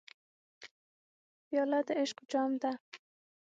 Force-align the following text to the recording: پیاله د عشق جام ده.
پیاله 1.47 1.79
د 1.87 1.89
عشق 2.01 2.17
جام 2.31 2.51
ده. 2.61 2.71